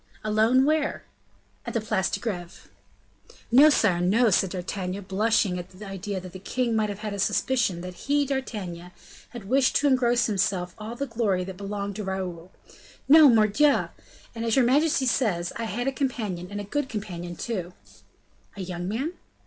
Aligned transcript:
"Alone, 0.23 0.65
where?" 0.65 1.03
"At 1.63 1.75
the 1.75 1.79
Place 1.79 2.09
de 2.09 2.19
Greve." 2.19 2.71
"No, 3.51 3.69
sire, 3.69 4.01
no," 4.01 4.31
said 4.31 4.49
D'Artagnan, 4.49 5.03
blushing 5.03 5.59
at 5.59 5.69
the 5.69 5.85
idea 5.85 6.19
that 6.19 6.33
the 6.33 6.39
king 6.39 6.75
might 6.75 6.89
have 6.89 7.13
a 7.13 7.19
suspicion 7.19 7.81
that 7.81 7.93
he, 7.93 8.25
D'Artagnan, 8.25 8.89
had 9.29 9.47
wished 9.47 9.75
to 9.75 9.85
engross 9.85 10.25
to 10.25 10.31
himself 10.31 10.73
all 10.79 10.95
the 10.95 11.05
glory 11.05 11.43
that 11.43 11.57
belonged 11.57 11.97
to 11.97 12.03
Raoul; 12.03 12.51
"no, 13.07 13.29
mordioux! 13.29 13.89
and 14.33 14.43
as 14.43 14.55
your 14.55 14.65
majesty 14.65 15.05
says, 15.05 15.53
I 15.57 15.65
had 15.65 15.87
a 15.87 15.91
companion, 15.91 16.47
and 16.49 16.59
a 16.59 16.63
good 16.63 16.89
companion, 16.89 17.35
too." 17.35 17.73
"A 18.57 18.61
young 18.61 18.87
man?" 18.87 19.13